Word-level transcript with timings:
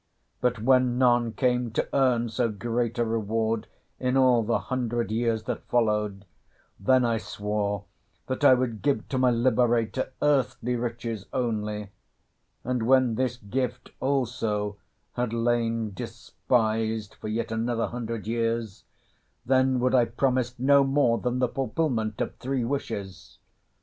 But 0.39 0.63
when 0.63 0.97
none 0.97 1.31
came 1.33 1.69
to 1.73 1.87
earn 1.93 2.27
so 2.29 2.49
great 2.49 2.97
a 2.97 3.05
reward 3.05 3.67
in 3.99 4.17
all 4.17 4.41
the 4.41 4.57
hundred 4.57 5.11
years 5.11 5.43
that 5.43 5.67
followed, 5.67 6.25
then 6.79 7.05
I 7.05 7.19
swore 7.19 7.83
that 8.25 8.43
I 8.43 8.55
would 8.55 8.81
give 8.81 9.07
to 9.09 9.19
my 9.19 9.29
liberator 9.29 10.11
earthly 10.19 10.75
riches 10.75 11.27
only; 11.31 11.89
and 12.63 12.81
when 12.87 13.13
this 13.13 13.37
gift 13.37 13.91
also 13.99 14.77
had 15.13 15.33
lain 15.33 15.91
despised 15.93 17.13
for 17.13 17.27
yet 17.27 17.51
another 17.51 17.85
hundred 17.85 18.25
years, 18.25 18.85
then 19.45 19.79
would 19.81 19.93
I 19.93 20.05
promise 20.05 20.57
no 20.57 20.83
more 20.83 21.19
than 21.19 21.37
the 21.37 21.47
fulfilment 21.47 22.19
of 22.21 22.35
three 22.37 22.63
wishes. 22.65 23.37